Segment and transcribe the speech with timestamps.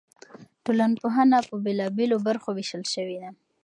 [0.63, 3.31] ټولنپوهنه په بېلابېلو برخو ویشل شوې ده.